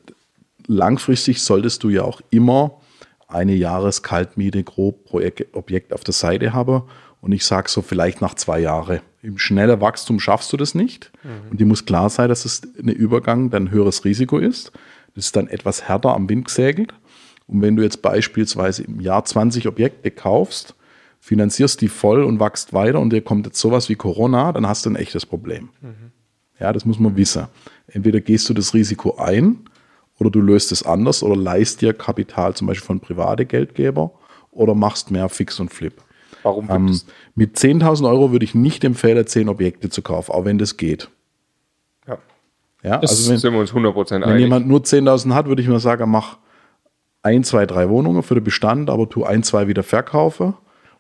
[0.68, 2.80] langfristig solltest du ja auch immer
[3.28, 5.22] eine Jahreskaltmiete grob pro
[5.54, 6.84] Objekt auf der Seite haben.
[7.22, 9.02] Und ich sage so vielleicht nach zwei Jahren.
[9.22, 11.12] Im schnellen Wachstum schaffst du das nicht.
[11.50, 14.72] Und dir muss klar sein, dass es ein Übergang dann ein höheres Risiko ist.
[15.16, 16.94] Das ist dann etwas härter am Wind gesägelt.
[17.48, 20.76] Und wenn du jetzt beispielsweise im Jahr 20 Objekte kaufst,
[21.20, 24.86] finanzierst die voll und wachst weiter und dir kommt jetzt sowas wie Corona, dann hast
[24.86, 25.70] du ein echtes Problem.
[25.82, 26.12] Mhm.
[26.60, 27.48] Ja, das muss man wissen.
[27.88, 29.66] Entweder gehst du das Risiko ein
[30.20, 34.12] oder du löst es anders oder leist dir Kapital zum Beispiel von private Geldgeber
[34.52, 35.94] oder machst mehr Fix und Flip.
[36.44, 37.00] Warum ähm,
[37.36, 41.10] Mit 10.000 Euro würde ich nicht empfehlen, 10 Objekte zu kaufen, auch wenn das geht.
[42.08, 42.18] Ja.
[42.84, 44.42] Ja, das also wenn, sind wir uns 100% wenn einig.
[44.42, 46.38] jemand nur 10.000 hat, würde ich mir sagen, mach
[47.22, 50.54] ein, zwei, drei Wohnungen für den Bestand, aber tu ein, zwei wieder verkaufe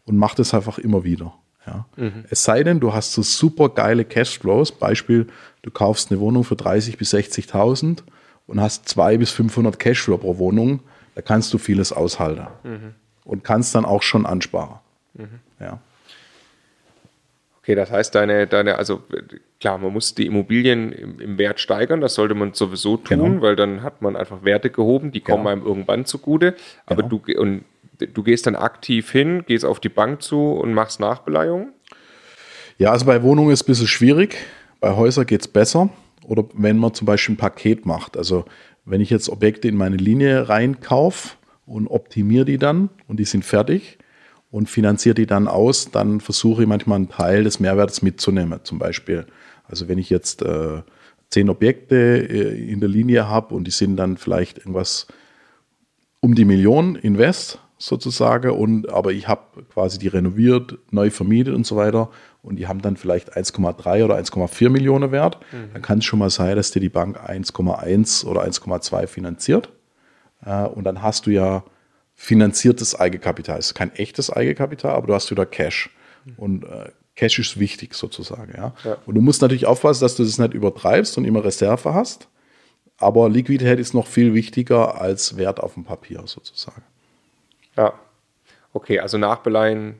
[0.05, 1.33] und mach das einfach immer wieder.
[1.65, 1.85] Ja.
[1.95, 2.25] Mhm.
[2.29, 4.71] Es sei denn, du hast so super geile Cashflows.
[4.71, 5.27] Beispiel,
[5.61, 7.99] du kaufst eine Wohnung für 30.000 bis 60.000
[8.47, 10.81] und hast 200 bis 500 Cashflow pro Wohnung.
[11.15, 12.95] Da kannst du vieles aushalten mhm.
[13.25, 14.79] und kannst dann auch schon ansparen.
[15.19, 15.39] Mhm.
[15.59, 15.79] Ja.
[17.59, 19.03] Okay, das heißt, deine, deine, also
[19.59, 23.41] klar, man muss die Immobilien im, im Wert steigern, das sollte man sowieso tun, genau.
[23.41, 25.49] weil dann hat man einfach Werte gehoben, die kommen genau.
[25.49, 26.55] einem irgendwann zugute.
[26.85, 27.21] Aber genau.
[27.25, 27.65] du und
[27.99, 31.73] du gehst dann aktiv hin, gehst auf die Bank zu und machst Nachbeleihungen?
[32.77, 34.37] Ja, also bei Wohnungen ist es ein bisschen schwierig.
[34.79, 35.89] Bei Häusern geht es besser.
[36.23, 38.15] Oder wenn man zum Beispiel ein Paket macht.
[38.15, 38.45] Also
[38.85, 43.43] wenn ich jetzt Objekte in meine Linie reinkaufe und optimiere die dann und die sind
[43.43, 43.97] fertig
[44.51, 48.59] und finanziere die dann aus, dann versuche ich manchmal einen Teil des Mehrwerts mitzunehmen.
[48.63, 49.25] Zum Beispiel,
[49.67, 50.81] also wenn ich jetzt äh,
[51.29, 55.07] zehn Objekte äh, in der Linie habe und die sind dann vielleicht irgendwas
[56.21, 58.51] um die Million Invest, sozusagen.
[58.51, 62.09] Und, aber ich habe quasi die renoviert, neu vermietet und so weiter.
[62.43, 65.39] Und die haben dann vielleicht 1,3 oder 1,4 Millionen wert.
[65.51, 65.73] Mhm.
[65.73, 69.69] Dann kann es schon mal sein, dass dir die Bank 1,1 oder 1,2 finanziert.
[70.45, 71.63] Äh, und dann hast du ja
[72.21, 73.57] finanziertes Eigenkapital.
[73.59, 75.89] Es ist kein echtes Eigenkapital, aber du hast wieder Cash.
[76.35, 78.53] Und äh, Cash ist wichtig sozusagen.
[78.57, 78.73] Ja?
[78.83, 78.97] ja?
[79.05, 82.27] Und du musst natürlich aufpassen, dass du das nicht übertreibst und immer Reserve hast.
[82.97, 86.83] Aber Liquidität ist noch viel wichtiger als Wert auf dem Papier sozusagen.
[87.77, 87.93] Ja.
[88.73, 89.95] Okay, also nachbeleihen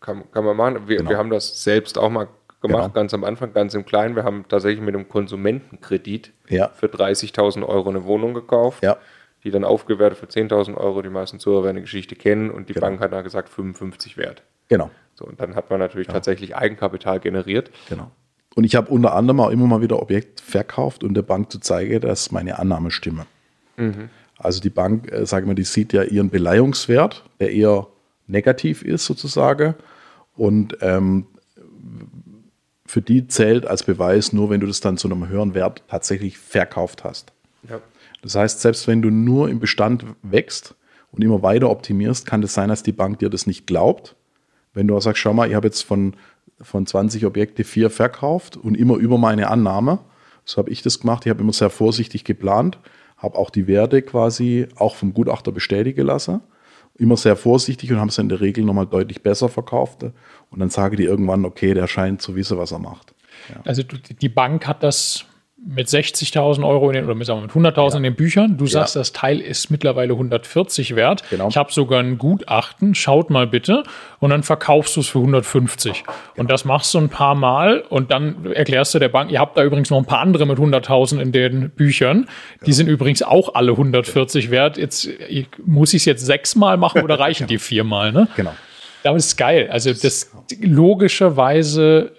[0.00, 0.86] kann, kann man machen.
[0.86, 1.10] Wir, genau.
[1.10, 2.28] wir haben das selbst auch mal
[2.62, 2.94] gemacht, genau.
[2.94, 4.14] ganz am Anfang, ganz im Kleinen.
[4.14, 6.68] Wir haben tatsächlich mit einem Konsumentenkredit ja.
[6.68, 8.84] für 30.000 Euro eine Wohnung gekauft.
[8.84, 8.96] Ja.
[9.44, 11.02] Die dann aufgewertet für 10.000 Euro.
[11.02, 12.86] Die meisten Zuhörer werden die Geschichte kennen und die genau.
[12.86, 14.42] Bank hat dann gesagt 55 wert.
[14.68, 14.90] Genau.
[15.14, 17.70] So, und dann hat man natürlich tatsächlich Eigenkapital generiert.
[17.88, 18.10] Genau.
[18.54, 21.58] Und ich habe unter anderem auch immer mal wieder Objekt verkauft, um der Bank zu
[21.58, 23.26] zeigen, dass meine Annahme stimme.
[23.76, 24.08] Mhm.
[24.38, 27.86] Also die Bank, äh, sagen wir, die sieht ja ihren Beleihungswert, der eher
[28.26, 29.74] negativ ist sozusagen.
[30.36, 31.26] Und ähm,
[32.86, 36.38] für die zählt als Beweis nur, wenn du das dann zu einem höheren Wert tatsächlich
[36.38, 37.32] verkauft hast.
[37.68, 37.80] Ja.
[38.22, 40.74] Das heißt, selbst wenn du nur im Bestand wächst
[41.12, 44.16] und immer weiter optimierst, kann es das sein, dass die Bank dir das nicht glaubt.
[44.74, 46.14] Wenn du auch sagst, schau mal, ich habe jetzt von,
[46.60, 50.00] von 20 Objekte vier verkauft und immer über meine Annahme.
[50.44, 51.26] So habe ich das gemacht.
[51.26, 52.78] Ich habe immer sehr vorsichtig geplant
[53.16, 56.40] habe auch die Werte quasi auch vom Gutachter bestätigen lassen.
[56.98, 60.02] Immer sehr vorsichtig und haben es in der Regel nochmal deutlich besser verkauft.
[60.50, 63.14] Und dann sage die irgendwann, okay, der scheint zu wissen, was er macht.
[63.50, 63.60] Ja.
[63.64, 65.26] Also die Bank hat das
[65.58, 67.96] mit 60.000 Euro den, oder mit, mit 100.000 ja.
[67.96, 68.58] in den Büchern.
[68.58, 69.00] Du sagst, ja.
[69.00, 71.22] das Teil ist mittlerweile 140 wert.
[71.30, 71.48] Genau.
[71.48, 73.82] Ich habe sogar ein Gutachten, schaut mal bitte.
[74.20, 76.04] Und dann verkaufst du es für 150.
[76.04, 76.16] Genau.
[76.36, 79.56] Und das machst du ein paar Mal und dann erklärst du der Bank, ihr habt
[79.56, 82.26] da übrigens noch ein paar andere mit 100.000 in den Büchern.
[82.60, 82.76] Die genau.
[82.76, 84.76] sind übrigens auch alle 140 wert.
[84.76, 85.08] Jetzt
[85.64, 88.12] muss ich es jetzt sechsmal machen oder reichen die viermal?
[88.12, 88.28] Ne?
[88.36, 88.52] Genau.
[89.02, 89.68] Das ist geil.
[89.70, 92.12] Also das logischerweise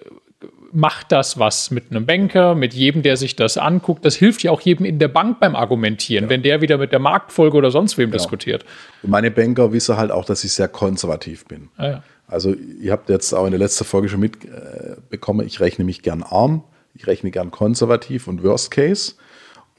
[0.72, 4.04] macht das was mit einem Banker, mit jedem, der sich das anguckt.
[4.04, 6.30] Das hilft ja auch jedem in der Bank beim Argumentieren, ja.
[6.30, 8.18] wenn der wieder mit der Marktfolge oder sonst wem genau.
[8.18, 8.64] diskutiert.
[9.02, 11.68] Und meine Banker wissen halt auch, dass ich sehr konservativ bin.
[11.76, 12.02] Ah, ja.
[12.26, 16.22] Also ihr habt jetzt auch in der letzten Folge schon mitbekommen, ich rechne mich gern
[16.22, 16.62] arm,
[16.94, 19.14] ich rechne gern konservativ und Worst Case.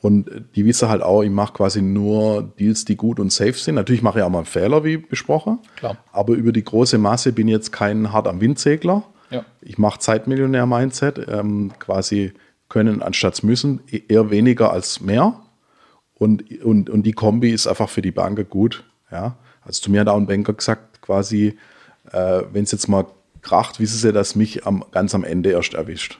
[0.02, 3.75] Und die wissen halt auch, ich mache quasi nur Deals, die gut und safe sind.
[3.75, 5.60] Natürlich mache ich auch mal einen Fehler, wie besprochen.
[5.75, 5.97] Klar.
[6.13, 9.45] Aber über die große Masse bin ich jetzt kein hart am Windsegler ja.
[9.61, 12.33] Ich mache Zeitmillionär-Mindset, ähm, quasi
[12.67, 15.41] können anstatt müssen, e-, eher weniger als mehr.
[16.15, 18.83] Und, und, und die Kombi ist einfach für die Banker gut.
[19.11, 19.37] Ja?
[19.61, 21.57] Also zu mir hat auch ein Banker gesagt, quasi,
[22.11, 23.05] äh, wenn es jetzt mal
[23.41, 26.19] kracht, wissen sie, dass mich am, ganz am Ende erst erwischt.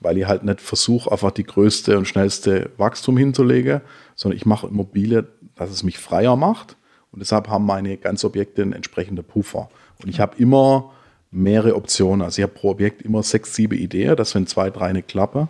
[0.00, 3.80] Weil ich halt nicht versuche, einfach die größte und schnellste Wachstum hinzulegen,
[4.14, 6.76] sondern ich mache Immobilie, dass es mich freier macht.
[7.12, 9.68] Und deshalb haben meine ganzen Objekte einen entsprechenden Puffer.
[10.02, 10.92] Und ich habe immer
[11.34, 12.22] mehrere Optionen.
[12.22, 15.48] Also ich habe pro Objekt immer sechs, sieben Ideen, dass wenn zwei, drei nicht klappen,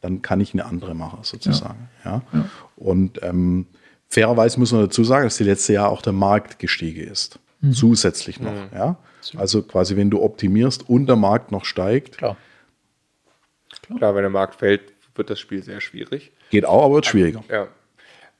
[0.00, 1.88] dann kann ich eine andere machen, sozusagen.
[2.04, 2.22] Ja.
[2.32, 2.44] ja.
[2.76, 3.66] Und ähm,
[4.08, 7.38] fairerweise muss man dazu sagen, dass die letzte Jahr auch der Markt gestiegen ist.
[7.60, 7.72] Mhm.
[7.72, 8.52] Zusätzlich noch.
[8.52, 8.68] Mhm.
[8.74, 8.96] Ja.
[9.36, 12.18] Also quasi, wenn du optimierst und der Markt noch steigt.
[12.18, 12.36] Klar.
[13.82, 13.98] Klar.
[13.98, 16.32] Klar, wenn der Markt fällt, wird das Spiel sehr schwierig.
[16.50, 17.42] Geht auch, aber wird schwieriger.
[17.50, 17.68] Ja.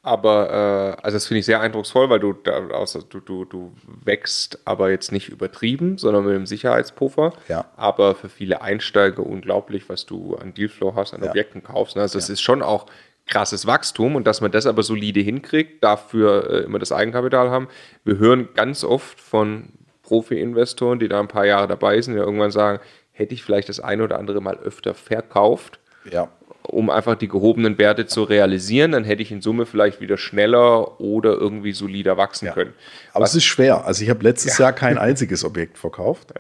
[0.05, 3.73] Aber äh, also das finde ich sehr eindrucksvoll, weil du, da, außer, du, du, du
[4.05, 7.33] wächst aber jetzt nicht übertrieben, sondern mit einem Sicherheitspuffer.
[7.49, 7.64] Ja.
[7.77, 11.31] Aber für viele Einsteiger unglaublich, was du an Dealflow hast, an Ja.
[11.31, 11.97] Objekten kaufst.
[11.97, 12.03] Ne?
[12.03, 12.85] Also das ist schon auch
[13.27, 17.69] krasses Wachstum und dass man das aber solide hinkriegt, dafür äh, immer das Eigenkapital haben.
[18.05, 19.71] Wir hören ganz oft von
[20.03, 22.79] Profi-Investoren, die da ein paar Jahre dabei sind, die irgendwann sagen,
[23.12, 25.79] hätte ich vielleicht das eine oder andere mal öfter verkauft,
[26.11, 26.29] Ja.
[26.68, 31.00] Um einfach die gehobenen Werte zu realisieren, dann hätte ich in Summe vielleicht wieder schneller
[31.00, 32.53] oder irgendwie solider wachsen Ja.
[32.53, 32.72] können.
[33.12, 33.85] Aber es ist schwer.
[33.87, 36.33] Also ich habe letztes Jahr kein einziges Objekt verkauft,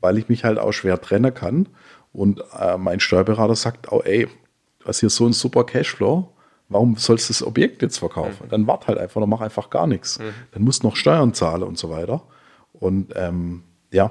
[0.00, 1.68] weil ich mich halt auch schwer trennen kann.
[2.12, 4.26] Und äh, mein Steuerberater sagt auch, ey,
[4.80, 6.28] du hast hier so einen super Cashflow,
[6.68, 8.48] warum sollst du das Objekt jetzt verkaufen?
[8.48, 10.18] Dann wart halt einfach, dann mach einfach gar nichts.
[10.52, 12.22] Dann musst du noch Steuern zahlen und so weiter.
[12.72, 14.10] Und ähm, ja,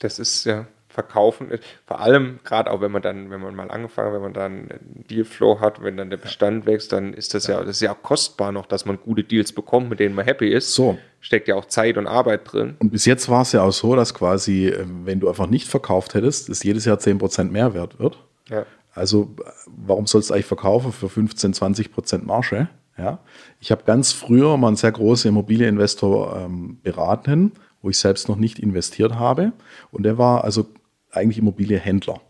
[0.00, 1.48] Das ist ja verkaufen,
[1.86, 5.04] vor allem gerade auch wenn man dann, wenn man mal angefangen, wenn man dann einen
[5.10, 8.02] Dealflow hat, wenn dann der Bestand wächst, dann ist das ja, das ist ja auch
[8.02, 10.74] kostbar noch, dass man gute Deals bekommt, mit denen man happy ist.
[10.74, 10.96] So.
[11.20, 12.76] Steckt ja auch Zeit und Arbeit drin.
[12.78, 15.68] Und bis jetzt war es ja auch so, dass quasi, äh, wenn du einfach nicht
[15.68, 18.18] verkauft hättest, es jedes Jahr 10% mehr wert wird.
[18.48, 18.64] Ja.
[18.92, 22.68] Also äh, warum sollst du eigentlich verkaufen für 15, 20% Marge?
[22.96, 23.18] Ja?
[23.60, 27.52] Ich habe ganz früher mal einen sehr großen Immobilieninvestor ähm, beraten,
[27.82, 29.52] wo ich selbst noch nicht investiert habe.
[29.90, 30.66] Und der war also
[31.16, 32.20] eigentlich Immobilienhändler.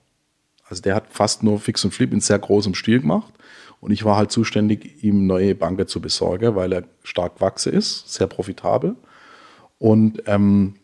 [0.69, 3.33] Also der hat fast nur Fix und Flip in sehr großem Stil gemacht.
[3.81, 8.13] Und ich war halt zuständig, ihm neue Banken zu besorgen, weil er stark gewachsen ist,
[8.13, 8.97] sehr profitabel.
[9.79, 10.77] Und, ähm,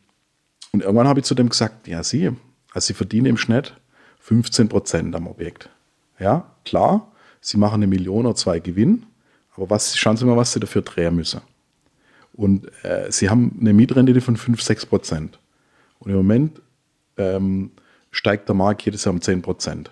[0.73, 2.31] und irgendwann habe ich zu dem gesagt, ja, Sie,
[2.73, 3.75] also Sie verdienen im Schnitt
[4.21, 5.71] 15 Prozent am Objekt.
[6.19, 7.11] Ja, klar,
[7.41, 9.07] Sie machen eine Million oder zwei Gewinn,
[9.57, 11.41] aber was, schauen Sie mal, was Sie dafür drehen müssen.
[12.35, 15.39] Und äh, Sie haben eine Mietrendite von 5, 6 Prozent.
[16.01, 16.61] Und im Moment
[17.17, 17.71] ähm,
[18.11, 19.91] steigt der Markt jedes Jahr um 10 Prozent.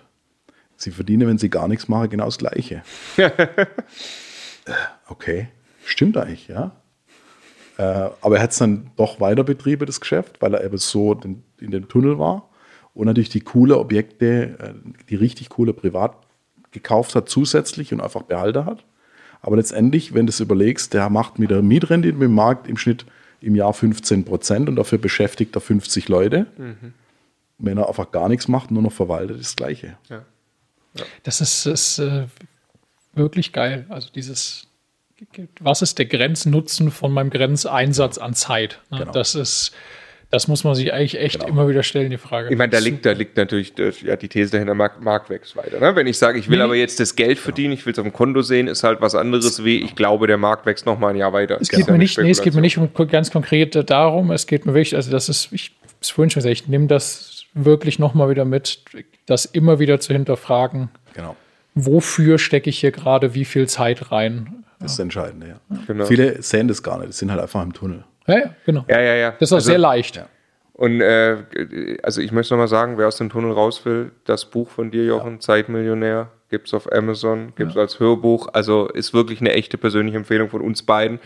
[0.75, 2.83] Sie verdienen, wenn Sie gar nichts machen, genau das Gleiche.
[4.65, 4.73] Äh,
[5.07, 5.47] okay,
[5.83, 6.73] stimmt eigentlich, ja.
[7.77, 11.19] Äh, aber er hat es dann doch weiter betrieben, das Geschäft, weil er eben so
[11.59, 12.49] in dem Tunnel war
[12.93, 14.73] und natürlich die coole Objekte, äh,
[15.09, 16.17] die richtig coole privat
[16.71, 18.85] gekauft hat, zusätzlich und einfach behalten hat.
[19.41, 23.05] Aber letztendlich, wenn du es überlegst, der macht mit der Mietrendite dem Markt im Schnitt
[23.41, 26.47] im Jahr 15 Prozent und dafür beschäftigt er 50 Leute.
[27.59, 29.97] Wenn er einfach gar nichts macht, nur noch verwaltet, das Gleiche.
[31.23, 32.25] Das ist, ist äh,
[33.13, 33.85] wirklich geil.
[33.89, 34.67] Also dieses,
[35.59, 38.79] was ist der Grenznutzen von meinem Grenzeinsatz an Zeit?
[38.89, 38.99] Ne?
[38.99, 39.11] Genau.
[39.11, 39.73] Das ist,
[40.31, 42.49] das muss man sich eigentlich echt immer wieder stellen, die Frage.
[42.49, 45.55] Ich meine, da liegt, da liegt natürlich äh, ja, die These dahinter, Markt, Markt wächst
[45.55, 45.79] weiter.
[45.79, 45.95] Ne?
[45.95, 46.63] Wenn ich sage, ich will Nee.
[46.63, 49.15] aber jetzt das Geld verdienen, ich will es auf dem Konto sehen, ist halt was
[49.15, 51.57] anderes wie, ich glaube, der Markt wächst noch mal ein Jahr weiter.
[51.59, 54.65] Es geht mir nicht, nee, es geht mir nicht um, ganz konkret darum, es geht
[54.65, 57.99] mir wirklich, also das ist, ich habe es vorhin schon gesagt, ich nehme das wirklich
[57.99, 58.83] nochmal wieder mit,
[59.25, 61.35] das immer wieder zu hinterfragen, Genau.
[61.75, 64.63] wofür stecke ich hier gerade wie viel Zeit rein?
[64.79, 65.77] Das ist das Entscheidende, ja.
[65.87, 66.05] Genau.
[66.05, 68.03] Viele sehen das gar nicht, die sind halt einfach im Tunnel.
[68.27, 68.85] Ja, ja, genau.
[68.87, 69.31] Ja, ja, ja.
[69.31, 70.15] Das ist auch Also- sehr leicht.
[70.15, 70.27] ja.
[70.73, 71.35] Und äh,
[72.03, 75.03] also ich möchte nochmal sagen, wer aus dem Tunnel raus will, das Buch von dir,
[75.03, 78.47] Jochen, Zeitmillionär, gibt's auf Amazon, gibt's als Hörbuch.
[78.53, 81.19] Also ist wirklich eine echte persönliche Empfehlung von uns beiden.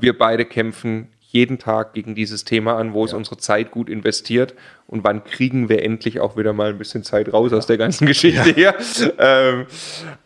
[0.00, 4.54] Wir beide kämpfen jeden Tag gegen dieses Thema an, wo ist unsere Zeit gut investiert
[4.86, 8.06] und wann kriegen wir endlich auch wieder mal ein bisschen Zeit raus aus der ganzen
[8.06, 8.74] Geschichte hier.
[9.18, 9.66] Ähm,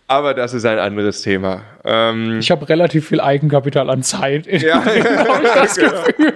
[0.06, 1.62] aber das ist ein anderes Thema.
[1.84, 4.46] Ähm, Ich habe relativ viel Eigenkapital an Zeit.
[4.46, 4.80] ja,
[5.74, 6.34] Gefühl.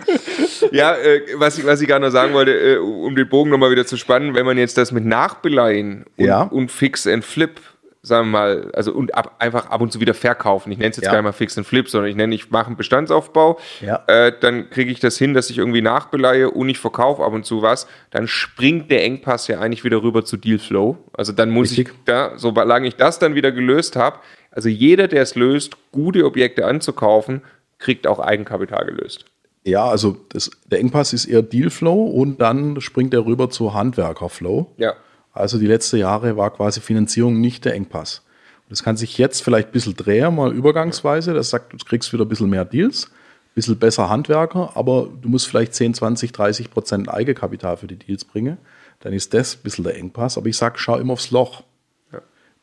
[0.70, 3.70] Ja, äh, was, ich, was ich gerade noch sagen wollte, äh, um den Bogen nochmal
[3.70, 6.42] wieder zu spannen, wenn man jetzt das mit Nachbeleihen und, Ja.
[6.44, 7.60] und Fix and Flip,
[8.04, 10.72] sagen wir mal, also und ab, einfach ab und zu wieder verkaufen.
[10.72, 11.12] Ich nenne es jetzt Ja.
[11.12, 14.02] gar nicht mal Fix and Flip, sondern ich nenne, ich mache einen Bestandsaufbau, Ja.
[14.08, 17.44] äh, dann kriege ich das hin, dass ich irgendwie nachbeleihe und ich verkaufe ab und
[17.46, 20.98] zu was, dann springt der Engpass ja eigentlich wieder rüber zu Dealflow.
[21.12, 21.88] Also dann muss Richtig.
[21.90, 24.18] ich da, solange ich das dann wieder gelöst habe,
[24.50, 27.42] also jeder, der es löst, gute Objekte anzukaufen,
[27.78, 29.26] kriegt auch Eigenkapital gelöst.
[29.64, 34.72] Ja, also das, der Engpass ist eher Dealflow und dann springt er rüber zu Handwerkerflow.
[34.76, 34.94] Ja.
[35.32, 38.22] Also die letzten Jahre war quasi Finanzierung nicht der Engpass.
[38.64, 41.32] Und das kann sich jetzt vielleicht ein bisschen drehen, mal übergangsweise.
[41.34, 45.28] Das sagt, du kriegst wieder ein bisschen mehr Deals, ein bisschen besser Handwerker, aber du
[45.28, 48.58] musst vielleicht 10, 20, 30 Prozent Eigenkapital für die Deals bringen.
[49.00, 50.38] Dann ist das ein bisschen der Engpass.
[50.38, 51.64] Aber ich sage, schau immer aufs Loch.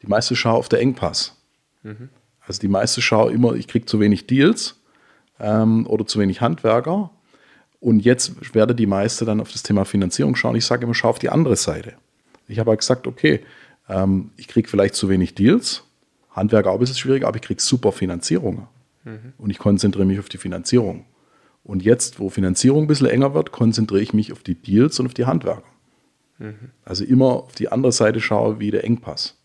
[0.02, 1.36] Die meiste schau auf der Engpass.
[2.46, 4.80] Also die meiste schau immer, ich kriege zu wenig Deals
[5.40, 7.12] ähm, oder zu wenig Handwerker.
[7.80, 10.56] Und jetzt werde die meiste dann auf das Thema Finanzierung schauen.
[10.56, 11.94] Ich sage immer, schau auf die andere Seite.
[12.50, 13.42] Ich habe halt gesagt, okay,
[13.88, 15.84] ähm, ich kriege vielleicht zu wenig Deals,
[16.32, 18.68] Handwerker auch ein bisschen schwierig, aber ich kriege super Finanzierungen.
[19.38, 21.06] Und ich konzentriere mich auf die Finanzierung.
[21.64, 25.06] Und jetzt, wo Finanzierung ein bisschen enger wird, konzentriere ich mich auf die Deals und
[25.08, 25.64] auf die Handwerker.
[26.86, 29.38] Also immer auf die andere Seite schaue, wie der Engpass.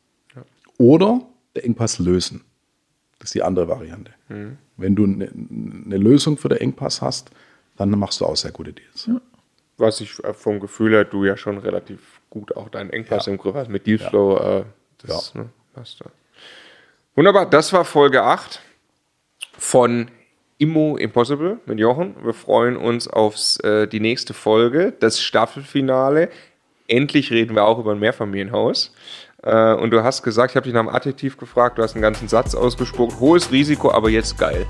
[0.79, 1.23] Oder
[1.55, 2.43] der Engpass lösen.
[3.19, 4.13] Das ist die andere Variante.
[4.29, 4.59] Mhm.
[4.77, 7.31] Wenn du eine ne Lösung für den Engpass hast,
[7.77, 9.07] dann machst du auch sehr gute Deals.
[9.07, 9.21] Ja.
[9.77, 13.33] Was ich äh, vom Gefühl her, du ja schon relativ gut auch deinen Engpass ja.
[13.33, 14.37] im Griff hast mit Dealflow.
[14.37, 14.59] Ja.
[14.59, 14.65] Äh,
[14.99, 15.43] das ja.
[15.43, 16.11] ne, passt da.
[17.15, 18.61] Wunderbar, das war Folge 8
[19.57, 20.11] von
[20.59, 22.15] Immo Impossible mit Jochen.
[22.25, 26.29] Wir freuen uns auf äh, die nächste Folge, das Staffelfinale.
[26.87, 28.95] Endlich reden wir auch über ein Mehrfamilienhaus.
[29.43, 32.03] Äh, und du hast gesagt, ich habe dich nach einem Adjektiv gefragt, du hast einen
[32.03, 33.21] ganzen Satz ausgespuckt.
[33.21, 34.67] Hohes Risiko, aber jetzt geil.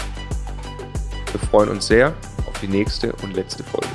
[1.30, 2.14] Wir freuen uns sehr
[2.46, 3.88] auf die nächste und letzte Folge.